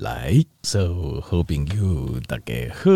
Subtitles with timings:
[0.00, 2.90] 来，所有好朋友大家好，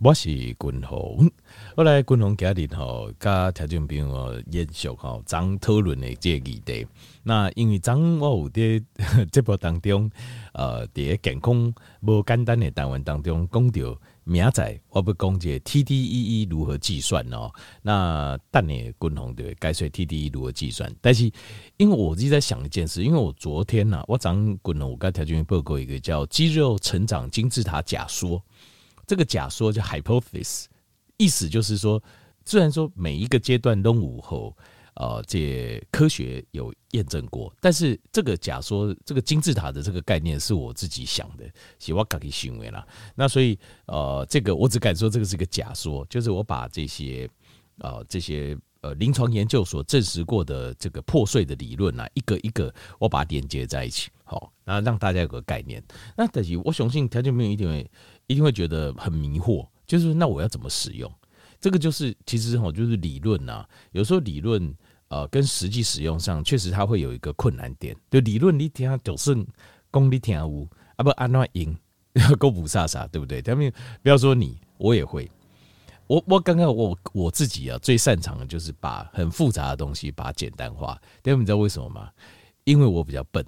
[0.00, 1.30] 我是君鸿。
[1.76, 6.84] 我来君鸿家里吼，甲听众朋友延续吼，张讨论的这个议题。
[7.22, 8.84] 那因为张我有在
[9.30, 10.10] 直播当中，
[10.54, 13.96] 呃，在健康无简单的单元当中讲到。
[14.24, 17.52] 明仔我不讲解 TDEE 如何计算哦，
[17.82, 20.90] 那但你共同对该说 TDEE 如何计算？
[21.00, 21.30] 但是
[21.76, 28.42] 因为我一直在想一件事，因为我昨天呐、啊，我早上共同我刚条件报告一个叫肌肉成长金字塔假说，
[29.06, 30.64] 这个假说叫 hypothesis，
[31.18, 32.02] 意思就是说，
[32.44, 34.56] 虽然说每一个阶段都午后。
[34.94, 41.44] 呃，这科学有验证过，但是这个假说，这个金字塔的这个概念是我自己想的，
[41.80, 42.86] 是我自己行为啦。
[43.16, 47.28] 那所以，呃，这个我只敢说这个是个假说，就是我把这些
[47.78, 55.82] 呃这些呃临床研究所证实过的这个破碎的理论啊，一个一个我把它连接在一起，好，然后让大家有个概念。
[56.16, 57.90] 那但是我相信条件没有一定会
[58.28, 61.12] 一定会觉得很迷惑，就是那我要怎么使用？
[61.60, 64.74] 这个就是其实哈，就是理论呐，有时候理论
[65.14, 67.94] 呃跟实际使用上确实它会有一个困难点。
[68.10, 69.34] 就理论你听就是
[69.90, 71.76] 功力听无啊不安那赢
[72.38, 73.40] 够不飒飒对不对？
[73.40, 75.30] 他们不要说你，我也会。
[76.06, 81.00] 我我刚刚我我自己啊最擅长的就是把很复杂的东西把它简单化。
[81.22, 82.10] 但你知道为什么吗？
[82.64, 83.44] 因为我比较笨，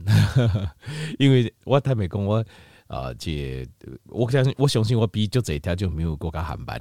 [1.18, 2.44] 因为我太没功我
[2.86, 3.66] 啊这
[4.06, 6.80] 我相信我相信我比就这一条就没有过个航班。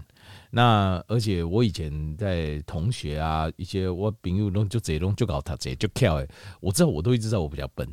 [0.52, 6.28] 那而且我以前在同学啊，一些我朋友弄就这弄就搞他这就跳诶，
[6.62, 7.88] 我知道我都一直知道我比较笨，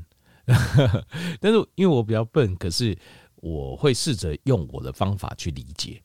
[1.40, 2.96] 但是因为我比较笨，可是
[3.36, 6.00] 我会试着用我的方法去理解，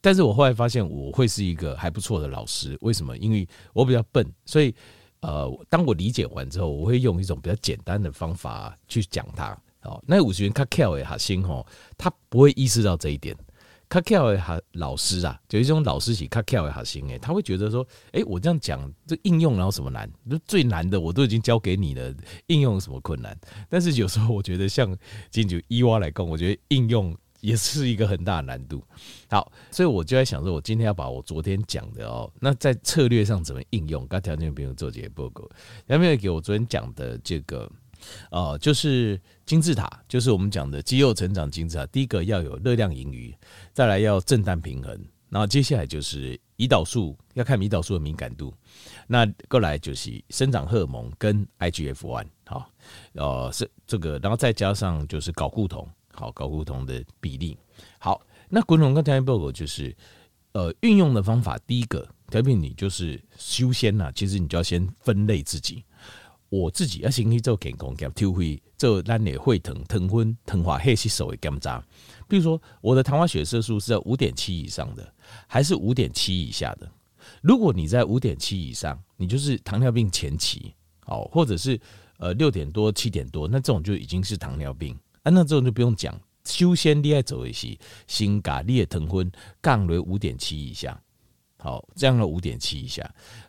[0.00, 3.16] 但是我后来发现我会是一个还不错的老师，为什么？
[3.18, 4.72] 因为我比较笨，所以
[5.20, 9.58] 呃，当我理解完之后，我会用一种比较简单的方法去讲它。
[9.86, 13.34] 哦，那五十元他跳诶，哈心吼，他不会意识到这一点。
[13.88, 20.10] 卡巧的哈老师啊，就一种老师是卡巧的哈心诶，他会觉得说，哎，我这样讲这应用然后什么难？
[20.28, 22.12] 就最难的我都已经教给你了，
[22.48, 23.38] 应用有什么困难？
[23.68, 24.92] 但是有时候我觉得像
[25.30, 28.82] 金九伊娃来讲，我觉得应用也是一个很大的难度。
[29.30, 34.04] 好，所以我就在想说，我今天要把我昨天讲的哦，那在策略上怎么应用？
[34.08, 35.48] 刚条件不用做这些报告，
[35.86, 37.70] 有没有给我昨天讲的这个？
[38.30, 41.86] 哦，就是金字塔，就是我们讲的肌肉成长金字塔。
[41.86, 43.34] 第一个要有热量盈余，
[43.72, 48.54] 再来要正氮平衡，然后接下来就是胰岛素，要看胰岛素的敏感度。
[49.06, 52.70] 那过来就是生长荷尔蒙跟 IGF one，好，
[53.12, 57.56] 呃，是这个，然后再加上就是睾固酮，好，睾固酮的比例。
[57.98, 59.94] 好，那滚筒跟条件报告就是，
[60.52, 65.84] 呃，运用的方法，第一个，特别你就是修仙呐，其实你就要先分类自己。
[66.48, 71.84] 我自己要先去做健康检，抽血做咱的血糖、糖分、糖化血吸收的检查。
[72.28, 75.12] 比如说，我的糖化血色素是在五点七以上的，
[75.46, 76.90] 还是五点七以下的？
[77.42, 80.72] 如果你在五点七以上，你就是糖尿病前期，
[81.06, 81.80] 哦，或者是
[82.18, 85.30] 呃六点多、七点多，那这种就已经是糖尿病啊。
[85.30, 87.76] 那这种就不用讲，修仙厉害走一些，
[88.06, 89.30] 心咖你的糖分
[89.60, 91.00] 降为五点七以下，
[91.58, 93.02] 好，降了五点七以下。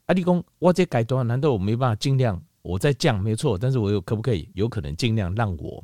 [0.08, 2.42] 啊，你讲我这阶段难道我没办法尽量？
[2.68, 5.82] 我在降没错，但是我有可不可以有可能尽量让我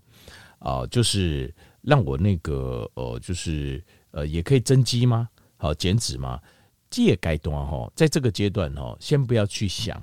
[0.60, 5.28] 啊、就是让我那个呃，就是呃，也可以增肌吗？
[5.58, 6.40] 好减脂吗？
[6.90, 10.02] 这阶段哈，在这个阶段哈，先不要去想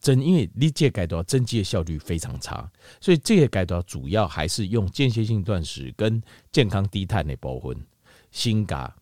[0.00, 2.68] 增，因为你这阶段增肌的效率非常差，
[3.00, 6.20] 所以这个阶段主要还是用间歇性断食跟
[6.50, 7.76] 健康低碳的部分，
[8.32, 8.92] 先把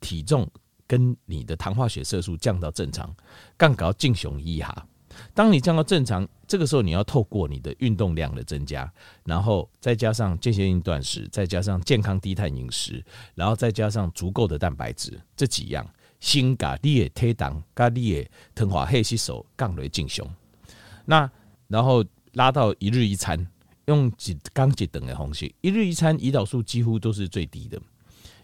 [0.00, 0.50] 体重
[0.86, 3.14] 跟你的糖化血色素降到正常，
[3.58, 4.86] 刚搞进雄一哈。
[5.34, 8.90] 当你降到正常，这个时候你要透过你的运动量的增加，
[9.24, 15.88] 然后再加上间歇性断食，再加上健康低碳饮食，然后再加上足够的蛋白质，这几样，
[16.20, 20.26] 心肝你的体重跟你的糖化血吸收降为正常。
[21.04, 21.30] 那
[21.66, 23.46] 然后拉到一日一餐，
[23.86, 27.80] 用几刚几等的方式，一日一餐胰岛素几乎都是最低的。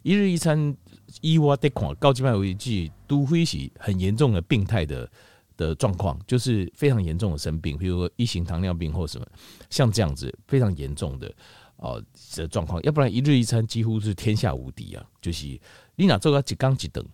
[0.02, 0.76] 一日一餐，
[1.22, 5.10] 以我得看高级班为计，都会是很严重的病态的。
[5.56, 9.26] 的状况就是非常严重的生病，比如说一型糖尿病或什么，
[9.70, 11.32] 像这样子非常严重的
[11.76, 12.02] 哦
[12.34, 15.06] 的状况，要不然一日一餐几乎是天下无敌啊！
[15.20, 15.46] 就是
[15.94, 17.04] 你哪做个几缸几等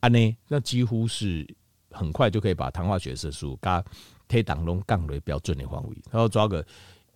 [0.00, 0.36] 安呢？
[0.48, 1.46] 那几乎是
[1.90, 3.84] 很快就可以把糖化血色素加
[4.26, 6.64] 推挡龙杠为标准的范围，然后抓个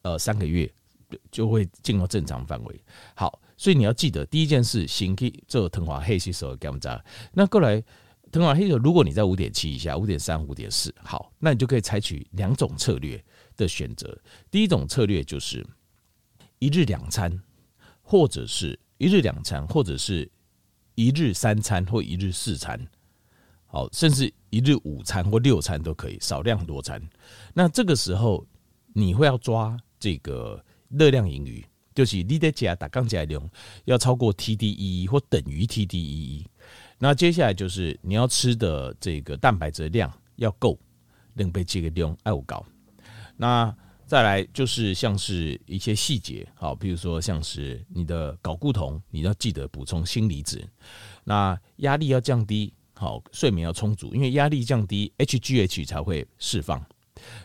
[0.02, 0.70] 呃三个月
[1.30, 2.80] 就会进入正常范围。
[3.14, 7.02] 好，所以你要记得第一件事，先去做糖化血吸收的检查，
[7.32, 7.82] 那过来。
[8.32, 13.22] 糖化血如果你在五点七以下，五点三、五点四，好，那你就可以采取两种策略
[13.56, 14.18] 的选择。
[14.50, 15.64] 第一种策略就是
[16.58, 17.40] 一日两餐，
[18.02, 20.30] 或者是一日两餐，或者是
[20.96, 22.78] 一日三餐或一日四餐，
[23.66, 27.00] 好，甚至一日五餐或六餐都可以，少量多餐。
[27.54, 28.46] 那这个时候
[28.92, 31.64] 你会要抓这个热量盈余，
[31.94, 33.48] 就是你的加打杠加量
[33.84, 36.44] 要超过 TDEE 或等于 TDEE。
[36.98, 40.78] 那接下来就是你要吃的这个蛋白质量要够，
[41.34, 42.64] 能被这个量爱高。
[43.36, 43.74] 那
[44.06, 50.64] 再来就是像是一些细节，好，比如说像是你的睾固酮，你要记得补充锌离子。
[51.24, 56.82] 那压力要降低，好，睡眠要充足，因为压力降低，HGH 才会释放。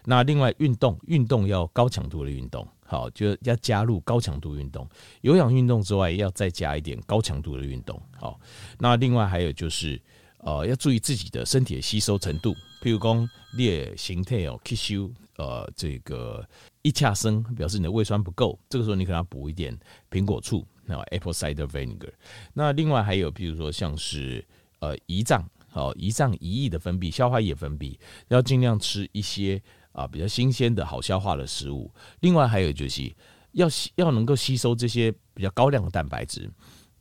[0.06, 4.86] 那另外运动，运动要高强度的运动，好，就要加入高强度运动。
[5.22, 8.38] 有氧运动之外，要再加一点高强度的运动，好。
[8.78, 9.98] 那另外还有就是，
[10.40, 15.10] 呃，要注意自己的身体的吸收程度，譬如讲你的形态哦吸收。
[15.38, 16.46] 呃，这个
[16.82, 19.76] 一恰生表示你的胃酸不够，这个时候你可能要补一点
[20.12, 22.12] 苹果醋，那 apple cider vinegar。
[22.54, 24.46] 那另外还有，譬如说像是
[24.80, 27.98] 呃胰脏，好胰脏胰液的分泌，消化液分泌，
[28.28, 29.60] 要尽量吃一些
[29.92, 31.92] 啊、比较新鲜的好消化的食物。
[32.22, 33.14] 另外还有就是
[33.54, 36.50] 要要能够吸收这些比较高量的蛋白质。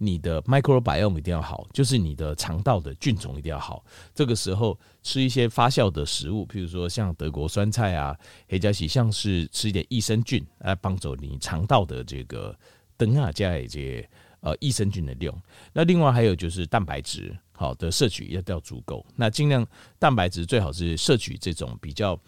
[0.03, 3.85] 你的 microbiome 一定要好，就是你的肠道的菌种一定要好。
[4.15, 8.17] 这个时候吃一些发酵的食物，譬如说像德国酸菜啊，
[8.49, 12.59] 黑加喜，像是吃一点益生菌来帮助你肠道的这个
[12.97, 14.09] 灯啊加一些
[14.41, 15.39] 呃益生菌的量。
[15.75, 19.05] 那另外还有就是蛋白质好的摄取要要足够。
[19.17, 19.67] 那尽量
[19.99, 22.19] 蛋白质最好是摄取这种比较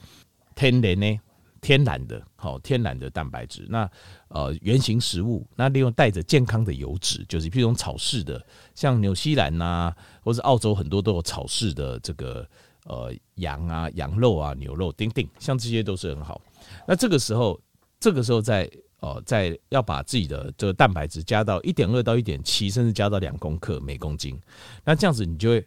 [0.54, 1.20] 天然呢。
[1.64, 3.64] 天然的，好天然的蛋白质。
[3.68, 3.88] 那
[4.26, 8.44] 呃，原型食物，那利用带着健康的油脂，就是譬如草饲的，
[8.74, 12.44] 像纽西兰呐、啊，或者澳洲很多都有草饲的这个
[12.86, 16.42] 呃羊啊、羊肉啊、牛肉，丁丁，像这些都是很好。
[16.84, 17.56] 那这个时候，
[18.00, 18.68] 这个时候在
[18.98, 24.36] 呃在要把自己的这个蛋白质加到一点二到一点七，甚至加到两公克每公斤。
[24.82, 25.64] 那这样子，你就会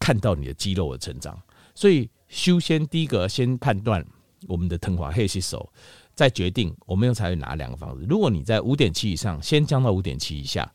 [0.00, 1.40] 看到你的肌肉的成长。
[1.72, 4.04] 所以，修仙第一个先判断。
[4.46, 5.68] 我们的糖化血吸收，
[6.14, 8.06] 再决定我们用采取哪两个方式。
[8.08, 10.70] 如果你在五点七以上，先降到五点七以下，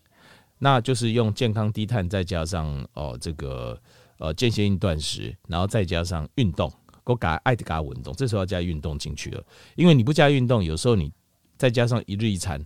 [0.59, 3.79] 那就是用健康低碳，再加上哦这个
[4.17, 6.71] 呃间歇性断食，然后再加上运动，
[7.05, 9.43] 我改爱的嘎运动，这时候要加运动进去了。
[9.75, 11.11] 因为你不加运动，有时候你
[11.57, 12.63] 再加上一日一餐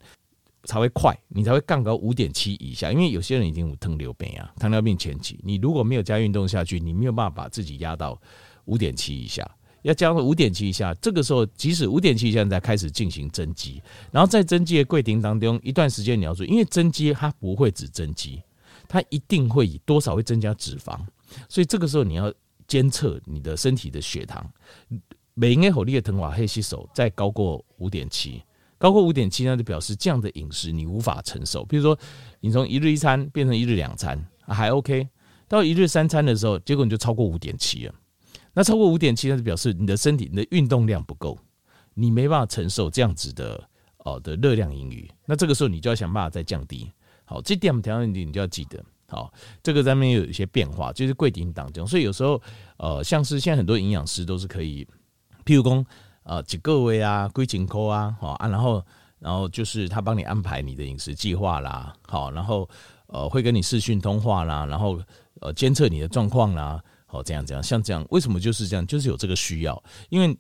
[0.64, 2.92] 才会快，你才会降到五点七以下。
[2.92, 8.20] 因为有些人已经有糖尿病啊，糖尿病前期，你如果没有加运动下去，你没有办法把自己压到
[8.66, 9.50] 五点七以下。
[9.86, 13.80] 要降到五点七以下，这个时候即使五点七以下再开始进行增肌，
[14.12, 18.42] 然后在增肌的过程当中一段时间你要注意，因为增肌它不会只增肌，
[18.88, 21.00] 它一定会以多少会增加脂肪，
[21.48, 22.34] 所以这个时候你要
[22.68, 24.44] 监测你的身体的血糖，
[25.36, 28.42] 每应该火力的糖化黑吸收再高过五点七，
[28.80, 31.96] 高过五点七那就表示这样的饮食你无法承受，比如说
[32.40, 35.08] 你从一日一餐变成一日两餐还 OK，
[35.48, 37.94] 到一日三餐的时候，结果你就超过五点七了。
[38.56, 41.38] 那超过五点七，那就表示你的身体你的运动量不够，
[41.94, 43.62] 你没办法承受这样子的
[43.98, 45.08] 哦的热量盈余。
[45.26, 46.90] 那这个时候你就要想办法再降低。
[47.26, 48.82] 好，这点我们调整你你就要记得。
[49.10, 49.32] 好，
[49.62, 51.86] 这个上面有一些变化，就是贵顶当中。
[51.86, 52.42] 所以有时候
[52.78, 54.88] 呃，像是现在很多营养师都是可以，
[55.44, 55.86] 譬如说
[56.24, 58.84] 呃几个位啊，归紧扣啊，好啊，然后
[59.20, 62.68] 然后就是他帮你安排你的饮食计划啦，好，然后
[63.08, 65.00] 呃会跟你视讯通话啦，然后
[65.42, 66.82] 呃监测你的状况啦。
[67.18, 68.86] 哦，这样这样，像这样，为什么就是这样？
[68.86, 70.38] 就是有这个需要，因为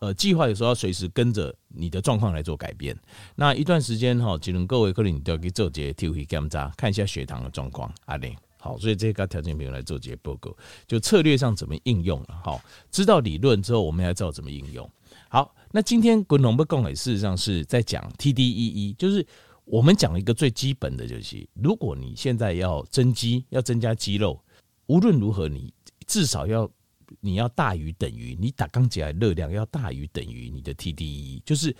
[0.00, 2.96] 呃，计划有时候要随时跟着你的状况来做改变。
[3.34, 7.92] 那一段时间哈，只能各位可能你都要去做节体会检查，看一下血糖的状况。
[8.04, 10.56] 阿玲，好，所以这个条件朋友来做节报告，
[10.86, 12.40] 就策略上怎么应用了。
[12.44, 14.88] 好，知道理论之后，我们要知道怎么应用。
[15.28, 19.26] 好，那今天滚龙不共磊事实上是在讲 TDEE，就是
[19.64, 24.40] 我们讲一个最基本的，就是如果你现在要增肌，要增加肌肉，
[24.86, 25.74] 无论如何你。
[26.08, 26.68] 至少要
[27.20, 31.74] 你要大于等于你打刚起来热量要大于等于你的 TDE，就是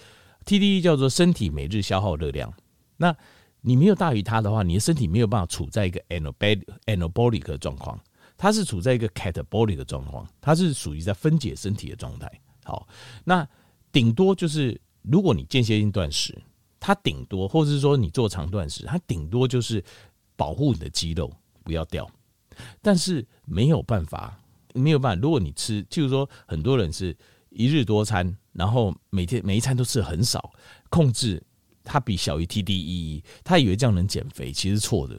[0.45, 2.53] TDE 叫做身体每日消耗热量。
[2.97, 3.15] 那
[3.61, 7.99] 你没有大于它的话，你的身体没有办法处在一个 anabolic 的状况，
[8.37, 12.31] 它是处在一个 catabolic 的状况，它是属于在分解身体的状态。
[12.65, 12.87] 好，
[13.25, 13.47] 那
[13.91, 16.41] 顶多就是如果你间歇性断食，
[16.79, 19.83] 它顶多或者是说你做长断食，它顶多就是
[20.37, 21.33] 保护你的肌肉
[21.65, 22.09] 不要掉。
[22.83, 24.39] 但是没有办法，
[24.75, 25.21] 没有办法。
[25.23, 27.17] 如果你吃，就是说，很多人是
[27.51, 30.53] 一日多餐，然后每天每一餐都吃很少，
[30.91, 31.43] 控制
[31.85, 35.19] 它比小于 TDEE，他以为这样能减肥，其实错的。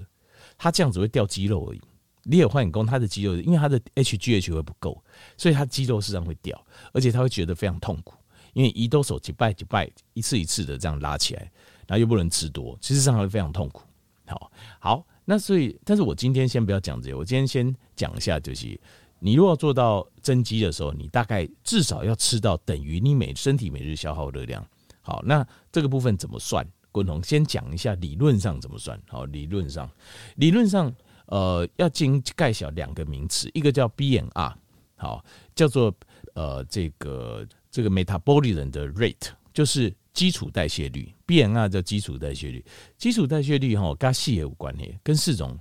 [0.58, 1.82] 他这样只会掉肌肉而已。
[2.24, 5.02] 你有换工，他的肌肉因为他的 HGH 会不够，
[5.38, 8.14] 所以他肌肉实际上会掉，而且他会觉得非常痛苦，
[8.54, 11.42] 因为胰岛素几拜几拜，一次一次的这样拉起来，
[11.88, 13.82] 然后又不能吃多，其实上会非常痛苦。
[14.28, 18.66] 好，好，那所以，但是我今天先不要讲这些，我今天先讲一下，就是
[19.20, 24.68] 你如果做到增肌的时候，你大概至少要吃到等于你每身体每日消耗热量。
[25.02, 26.68] 好，那这个部分怎么算？
[26.92, 29.00] 滚筒先讲一下理论上怎么算。
[29.08, 29.88] 好，理论上，
[30.38, 30.92] 理论上，
[31.28, 34.54] 呃，要经概晓两个名词，一个叫 BMR，
[34.96, 35.94] 好，叫做
[36.34, 39.94] 呃这个这个 metabolism 的 rate，就是。
[40.12, 42.66] 基础代谢率，BMR 叫基础代谢率。
[42.98, 45.56] 基础代谢率哈，跟细也有关系，跟四种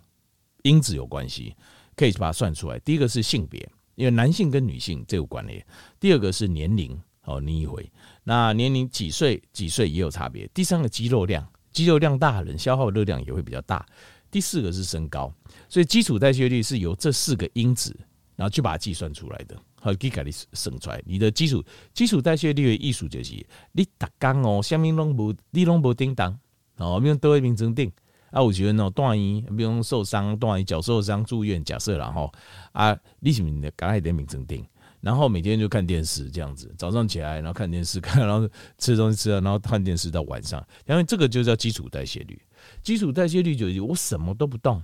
[0.63, 1.55] 因子有关系，
[1.95, 2.79] 可以把它算出来。
[2.79, 3.61] 第一个是性别，
[3.95, 5.63] 因为男性跟女性这有关系。
[6.01, 7.93] 第二个是年龄，哦，你以为
[8.25, 10.49] 那年龄几岁几岁也有差别。
[10.55, 13.85] 第三个肌肉量，肌肉量大的人消耗热量也会比较大。
[14.31, 15.33] 第四个是身高，
[15.69, 17.95] 所以基础代谢率是由这四个因子，
[18.39, 19.61] 然后去把它计算出来的。
[19.81, 21.03] 好，给给你省出来。
[21.05, 23.35] 你的基础基础代谢率的艺术就是，
[23.73, 26.39] 你打工哦，下面拢无，你拢无叮当
[26.77, 27.91] 哦，比如都会名称定
[28.31, 32.33] 啊，有时阵哦，断医，比如受伤，断医脚受伤住院，假设然后
[32.73, 34.65] 啊，你是你的刚才点名称定，
[35.01, 42.41] 然后每天就看电视这样子，早上起来然后看电视看，然后吃东西吃了，然后看电视到晚上，因为这个就叫基础代谢率。
[42.83, 44.83] 基础代谢率就是我什么都不动，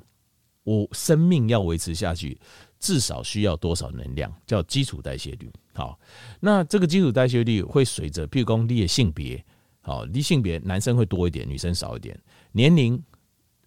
[0.62, 2.38] 我生命要维持下去。
[2.84, 5.50] 至少需要多少能量，叫基础代谢率。
[5.72, 5.98] 好，
[6.38, 9.42] 那这个基础代谢率会随着，譬如说你的性别，
[9.80, 12.14] 好，你性别男生会多一点，女生少一点。
[12.52, 13.02] 年龄，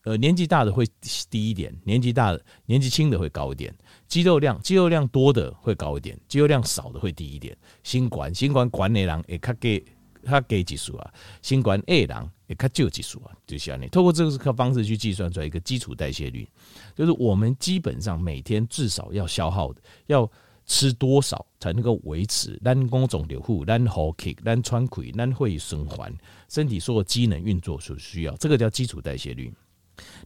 [0.03, 0.86] 呃，年纪大的会
[1.31, 3.75] 低一点，年纪大的、年纪轻的会高一点。
[4.07, 7.57] 肌肉量，肌肉量多的会高一点，肌肉量少的会低一点。
[7.81, 9.83] 新管，新管管的人会较低，
[10.24, 11.12] 较低指数啊。
[11.41, 16.48] 新管 A 人也较少指数啊，就像你透过这个方式去计算出来一个基础代谢率。
[16.96, 20.30] 就是我们基本上每天至少要消耗的，要
[20.66, 26.13] 吃多少才能够维持咱工总流户、咱呼吸、咱喘气、咱会循环，
[26.50, 29.54] 身体所有机能运作所需要，这个叫基础代谢率。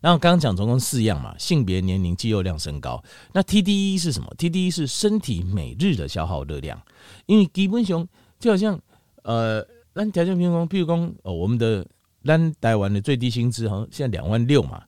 [0.02, 3.02] 然后刚刚讲总共四样嘛，性别、年龄、肌肉量、身高。
[3.34, 6.82] 那 TDE 是什么？TDE 是身体每日的消耗热量，
[7.26, 8.06] 因为基本上
[8.38, 8.78] 就好像
[9.24, 11.88] 呃，咱条件平衡，譬如说哦，我们的
[12.24, 14.84] 咱台湾的最低薪资好像现在两万六嘛。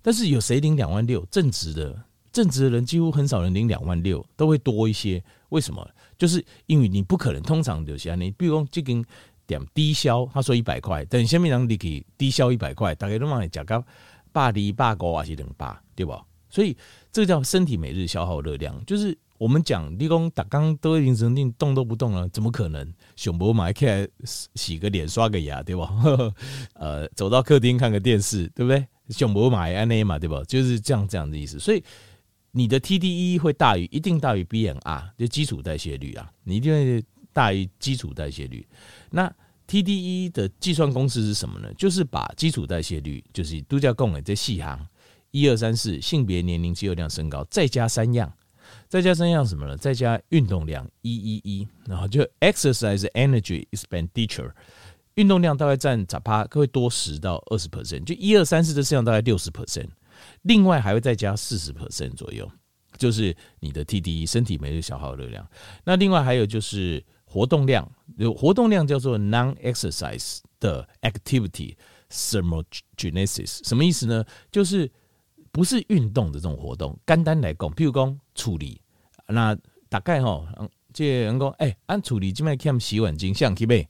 [0.00, 1.24] 但是有谁领两万六？
[1.30, 1.94] 正职的
[2.32, 5.22] 正职的人几乎很少人领两万六，都会多一些。
[5.50, 5.86] 为什么？
[6.16, 9.04] 就是因为你不可能通常留下你，比如说这根
[9.46, 13.84] 点低消，他说一百块，等下面让你可以低消一百块，大概都往讲个
[14.32, 16.24] 八二八五还是两八，对吧？
[16.48, 16.76] 所以
[17.12, 22.92] 这个叫身体每日消耗热量，就是我们讲你讲打刚都已经成定动都不动了，怎么可能？
[23.16, 24.06] 熊博买起来
[24.56, 25.90] 洗个脸刷个牙，对吧？
[26.74, 28.86] 呃，走到客厅看个电视，对不对？
[29.10, 30.42] 熊博买安内嘛，对吧？
[30.46, 31.58] 就是这样这样的意思。
[31.58, 31.82] 所以
[32.50, 38.66] 你的 TDE 会大于，一定大于 BMR，就基础代谢率啊，你一定会大于基础代谢率。
[39.10, 39.32] 那
[39.68, 41.72] TDE 的计算公式是什么呢？
[41.74, 44.84] 就是把基础代谢率，就是度假贡的这细行
[45.30, 48.32] 一二三四，性别、年龄、肌肉量、身高，再加三样，
[48.88, 49.76] 再加三样什么呢？
[49.76, 54.50] 再加运动量一一一，然后就 exercise energy expenditure。
[55.14, 59.88] 运动量大概占十趴，会多十到二十 percent，就一二三四这四样大概六十 percent，
[60.42, 62.48] 另外还会再加四十 percent 左右，
[62.96, 65.44] 就是你的 TDE 身体每日消耗热量。
[65.84, 71.74] 那另外还有就是活动量，有活动量叫做 non-exercise 的 activity
[72.10, 74.24] thermogenesis，什么意思呢？
[74.52, 74.88] 就是
[75.58, 76.96] 不是运动的这种活动。
[77.04, 78.80] 简单来讲，譬如讲处理，
[79.26, 80.46] 那大概哈，
[80.92, 83.84] 这人讲，哎，按处理，今麦欠洗碗精，像去买。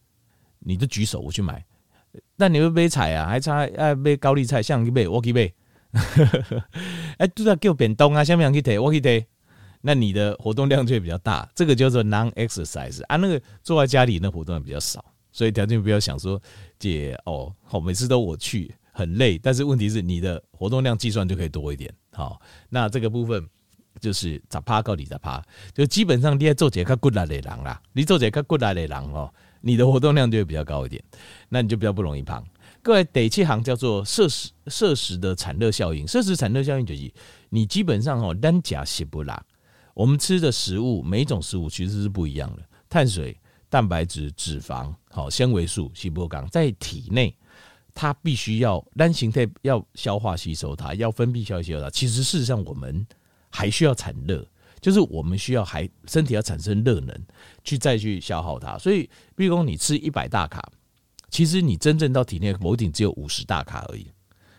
[0.60, 1.62] 你就举手，我去买。
[2.36, 3.28] 那你会买菜啊？
[3.28, 5.52] 还差要买高丽菜，像去买，我去买。
[7.18, 9.26] 哎，都在叫变动啊，下面想去提，我去提。
[9.82, 13.16] 那你的活动量就会比较大，这个叫做 non-exercise 啊。
[13.16, 16.40] 那个坐在家里那活动量比较少，所以条件不要想说
[16.78, 19.38] 姐哦，好，每次都我去很累。
[19.38, 21.88] 但是问题是你的活动量计算就可以多一点。
[22.10, 23.48] 好，那这个部分
[24.00, 25.40] 就是咋趴到底咋趴，
[25.72, 29.32] 就基本上你在做一个骨力的人啦，你做一个骨力的人哦。
[29.60, 31.02] 你的活动量就会比较高一点，
[31.48, 32.44] 那你就比较不容易胖。
[32.80, 36.06] 各位，第七行叫做摄食摄食的产热效应。
[36.06, 37.12] 摄食产热效应就是
[37.50, 39.44] 你基本上哦，单钾烯不拉，
[39.94, 42.62] 我们吃的食物每一种食物其实是不一样的。
[42.88, 43.36] 碳水、
[43.68, 47.36] 蛋白质、脂肪、好纤维素、细胞钢在体内，
[48.00, 51.90] 它必须要单形态要消化吸收它，要分泌消化吸收它。
[51.90, 53.04] 其实事实上我们
[53.50, 54.46] 还需要产热。
[54.80, 57.12] 就是我们需要还身体要产生热能，
[57.64, 58.78] 去再去消耗它。
[58.78, 60.62] 所以，比如说你吃一百大卡，
[61.28, 64.06] 其实你真正到体内某顶只有五十大卡而已。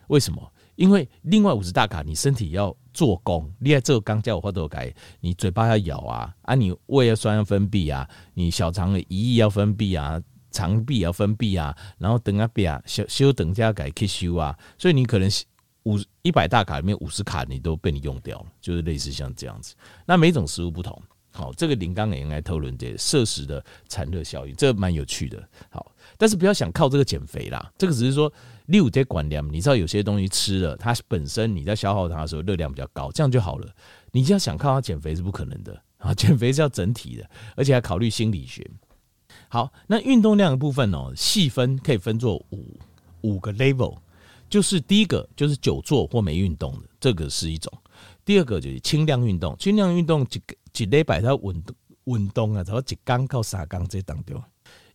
[0.08, 0.52] 为什么？
[0.76, 10.22] 因为另外五十大卡，你身体要做工，你在做工叫我花多改，你嘴巴要咬啊，啊，你胃要酸要分泌啊，你小肠的胰液要分泌啊，
[10.60, 15.30] 肠壁要分泌啊，然后等下变啊，修修等下改吸收啊，所以你可能
[15.84, 19.74] 五一百大卡里面五十卡你都被你用掉了，就是类似像这样子。
[20.06, 21.02] 那每种食物不同，
[21.32, 25.42] 好，这个林刚也应该讨论这摄食的产热效应，这蛮有趣的。
[25.70, 28.32] 好，但是不要想靠这个减肥啦，这个只是说。
[28.70, 33.68] 六在管量，你知道有些东西吃了，它本身你在消耗它的时候热量比较高，这样就好了。
[34.12, 38.64] 你就要想靠它减肥是不可能的啊，减肥是要整体的，而且还考虑心理学。
[39.50, 42.80] 好，那运动量的部分哦，细分可以分作五
[43.22, 43.98] 五个 level，
[44.48, 47.70] 就是第一个就是久坐或没运动的，这个是一种；
[48.24, 50.40] 第二个就是轻量运动，轻量运动几
[50.72, 51.64] 几礼拜它稳
[52.04, 54.42] 稳动啊，然后几缸到三缸这当中。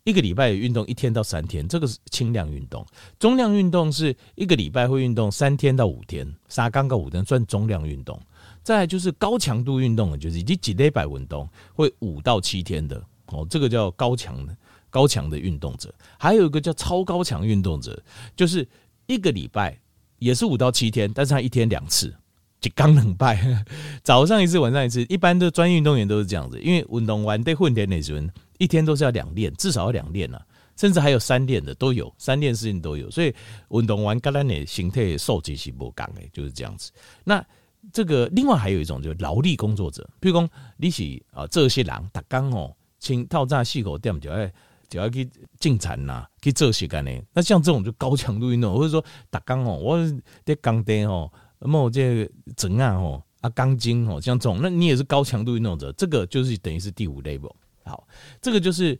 [0.05, 2.87] 一个礼拜运动一天到三天，这个是轻量运动。
[3.19, 8.21] 中量运动是一个礼拜会运动三天到五天，三刚到五天算中量运动。
[8.63, 14.57] 再就是高强度运动的，就是以及几礼拜运动会五到七天的哦，这个叫高强的
[14.91, 15.93] 高强的运动者。
[16.19, 18.01] 还有一个叫超高强运动者，
[18.37, 18.67] 就是
[19.07, 19.79] 一个礼拜
[20.19, 22.15] 也是五到七天，但是他一天两次，
[22.61, 23.65] 就刚冷拜，
[24.03, 25.03] 早上一次，晚上一次。
[25.05, 28.31] 一般的专业运动员都是这样子，因为运动完得混点内存。
[28.59, 30.41] 一天都是要两练，至少要两练啊，
[30.77, 33.11] 甚至还有三练的都有，三练事情都有。
[33.11, 33.35] 所以
[33.71, 36.93] 运动完，橄榄的形态受极其不刚诶，就是这样子。
[37.25, 37.45] 那
[37.93, 42.73] 这个另外还有一种就是劳力工作者，比如讲你是啊这些人，打刚哦，
[43.05, 44.51] 请套炸细口店就要
[44.89, 45.29] 就要去
[45.61, 47.11] 进产呐，去这些干呢。
[47.35, 49.99] 那像这种就高强度运动，或者说打刚哦，我
[50.43, 57.53] 在钢钉哦，那么这个整啊哦啊钢筋哦，像这种，那你也是高强度运动者，这个就是等于是第五 level。
[57.85, 58.09] 好，
[58.41, 58.99] 这个就是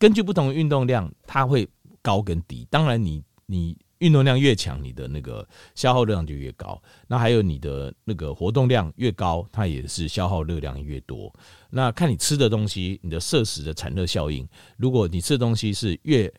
[0.00, 1.68] 根据不同的运动量，它会
[2.02, 2.66] 高跟低。
[2.68, 6.80] 当然你，你你运动量越强，你的那个消耗热量就越高。
[7.08, 11.32] 那还有你的那个活动量越高，它也是消耗热量越多。
[11.70, 14.46] 那看你吃的东西，你的摄食的产热效应。
[14.76, 16.30] 如果你吃的东西是越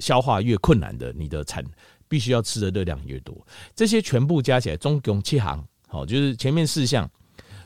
[0.00, 1.64] 消化越困难的，你的产
[2.08, 3.46] 必须要吃的热量越多。
[3.76, 7.08] 这些全部加起来，总共七行，好，就是前面四项。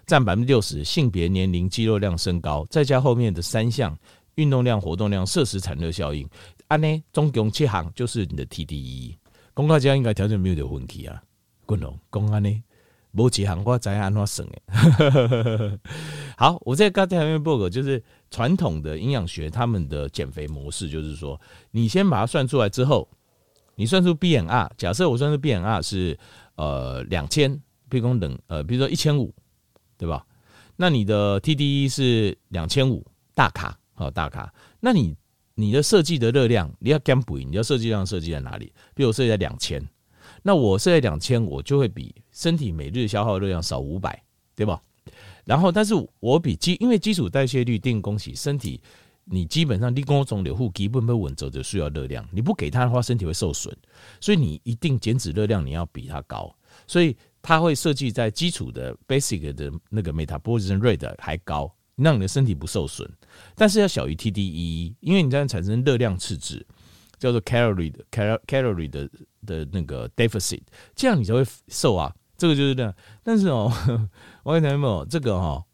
[0.07, 3.95] 占百分之六十，性别、年龄、肌肉量、升高，再加后面的三项
[4.37, 6.27] 运动量、活动量、摄食产热效应，
[6.69, 9.17] 安呢总共七行就是你的 TDE。
[9.59, 11.21] 公告这样应该条件没有的问题啊。
[11.67, 12.63] 滚龙公安呢，
[13.11, 15.79] 无几行我知安怎算诶。
[16.39, 21.41] 好，我在刚才那边报告就是传统的营养学他们的减肥模式，就是说
[21.73, 23.09] 你先把它算出来之后，
[23.75, 26.17] 你算出 BMR，假设我算出 BMR 是
[26.55, 29.35] 呃两千，比如说等呃比如说一千五。
[29.97, 30.25] 对吧？
[30.77, 34.55] 那你的 TDE 是两千五大卡，好大卡。
[34.79, 35.13] 那你
[35.59, 38.73] 你的设计的热量，你要减肥，你要设计量设计在哪里？
[38.95, 39.85] 比如设计在两千，
[40.41, 44.23] 那我设在两千，我就会比身体每日消耗热量少五百，
[44.55, 44.81] 对吧？
[45.45, 48.81] 然后，但是我比基，因为基础代谢率定供给身体，
[49.25, 53.77] 你基本上立功总流户基本不稳走就需要热量，你不给它的话，身体会受损，
[54.21, 56.55] 所以你一定减脂热量你要比它高，
[56.87, 57.17] 所以。
[57.41, 63.09] 它会设计在基础的 basic 的那个 metabolism rate 还高，让你的身体不受损，
[63.55, 66.65] 但是要小于 TDE，因为你这样产生热量赤字，
[67.19, 69.11] 叫做 calorie 的 cal calorie 的
[69.45, 70.61] 的那个 deficit，
[70.95, 72.15] 这样你才会瘦啊。
[72.37, 72.95] 这个就是这样。
[73.23, 73.73] 但是哦，
[74.45, 75.65] 我跟你讲有没有这个哦，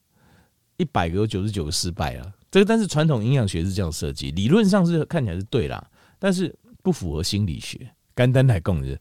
[0.79, 2.33] 一百个有九十九个失败啊。
[2.51, 5.87] 这个但是传统营养学是这样设计，理论上是看起来是对啦，
[6.19, 7.91] 但是不符合心理学。
[8.17, 8.99] 简单来讲就是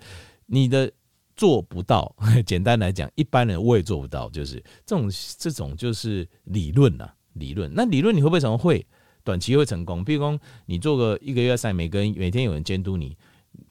[0.48, 0.92] 你的。
[1.36, 2.16] 做不到，
[2.46, 4.30] 简单来讲，一般人我也做不到。
[4.30, 7.72] 就是这种这种就是理论呐，理论。
[7.74, 8.58] 那理论你会不会成功？
[8.58, 8.86] 会，
[9.24, 10.04] 短期会成功。
[10.04, 13.18] 比如说你做个一个月赛，每个人每天有人监督你，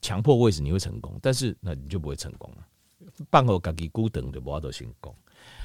[0.01, 2.67] 强迫喂食你会成功，但是那你就不会成功了。
[3.29, 5.13] 半后自己孤等的，不都成功。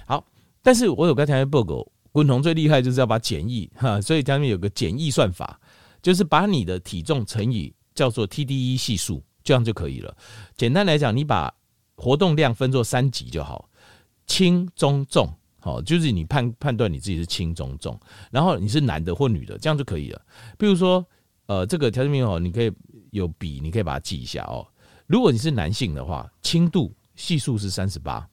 [0.06, 0.24] 好，
[0.62, 5.58] 但是我有个条件报告，滚筒最厉害就是要把简易 哈，所以下面有个简易算法，
[6.02, 10.14] 就是把你的体重乘以叫做 TDE 系数，这样就可以了。
[10.56, 11.52] 简单来讲，你把
[11.98, 13.68] 活动量分作三级就好，
[14.28, 17.98] 轻、中、重，好，就是你判判断你自己是轻、中、重，
[18.30, 20.22] 然后你是男的或女的，这样就可以了。
[20.56, 21.04] 比如说，
[21.46, 22.72] 呃，这个条件没有，你可以
[23.10, 24.64] 有笔，你可以把它记一下哦。
[25.08, 28.24] 如果你是男性的话，轻度系数是三十八；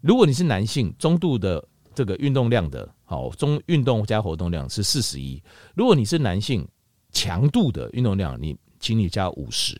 [0.00, 1.62] 如果你是男性，中度的
[1.94, 5.38] 这个运动量的，好，中运动加活动量是四十一；
[5.74, 6.66] 如果你是男性，
[7.10, 9.78] 强度的运动量，你请你加五十，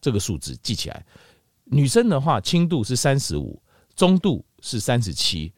[0.00, 1.06] 这个数字记起来。
[1.72, 3.60] 女生的话，轻度是三十五，
[3.96, 5.50] 中度是三十七，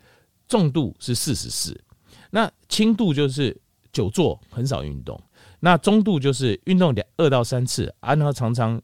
[0.47, 1.79] 重度是四十四。
[2.31, 3.57] 那轻度就是
[3.93, 5.21] 久坐很少运动，
[5.59, 8.81] 那中度就是运动两二到三次，然后常常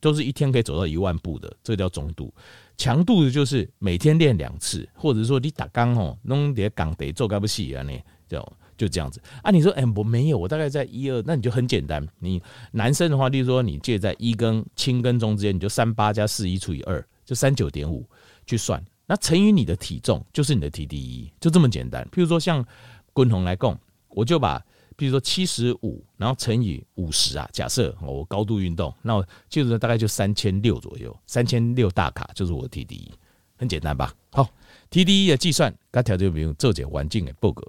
[0.00, 2.32] 都是一天可以走到一万步的，这叫中度。
[2.78, 7.82] 强度的就是每天练两次，或者说你打钢吼弄点钢得做干不细啊？
[7.82, 8.40] 你就
[8.80, 9.50] 就这样子啊？
[9.50, 12.02] 你说哎，我没有，我大概在一二，那你就很简单。
[12.18, 18.08] 你男生的话，例如说你介在一跟轻跟中之间，你就三八加四一除以二，就三九点五
[18.46, 22.02] 去算，那乘以你的体重就是你的 TDE，就这么简单。
[22.10, 22.64] 譬如说像
[23.12, 24.64] 滚筒来讲，我就把。
[24.96, 33.08] 比如说七十五，然后乘以五十啊，假设我高度运动，那我就是大概就三千六左右，三千六大卡就是我的 TDE，
[33.56, 34.12] 很简单吧？
[34.30, 34.46] 好
[34.90, 37.62] ，TDE 的计算，该条就比如做解环境的报告。